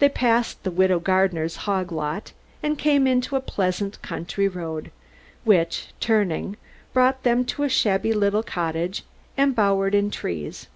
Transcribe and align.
They 0.00 0.08
passed 0.08 0.64
the 0.64 0.72
"Widow 0.72 0.98
Gardiner's 0.98 1.54
hog 1.58 1.92
lot" 1.92 2.32
and 2.64 2.76
came 2.76 3.06
into 3.06 3.36
a 3.36 3.40
pleasant 3.40 4.02
country 4.02 4.48
road, 4.48 4.90
which, 5.44 5.86
turning, 6.00 6.56
brought 6.92 7.22
them 7.22 7.44
to 7.44 7.62
a 7.62 7.68
shabby 7.68 8.12
little 8.12 8.42
cottage, 8.42 9.04
embowered 9.38 9.94
in 9.94 10.10
trees. 10.10 10.66